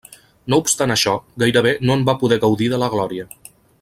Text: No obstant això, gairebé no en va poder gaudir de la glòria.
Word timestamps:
No 0.53 0.57
obstant 0.61 0.93
això, 0.95 1.13
gairebé 1.43 1.73
no 1.89 1.99
en 1.99 2.07
va 2.09 2.17
poder 2.25 2.41
gaudir 2.47 2.71
de 2.73 2.81
la 2.85 2.89
glòria. 2.95 3.29